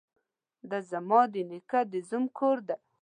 ده 0.69 0.77
ځما 0.89 1.21
ده 1.33 1.41
نيکه 1.49 1.81
ده 1.91 1.99
زوم 2.09 2.23
کور 2.37 2.57
دې. 2.67 2.75